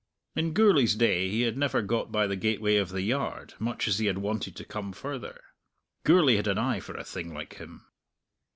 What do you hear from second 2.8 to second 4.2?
the yard, much as he had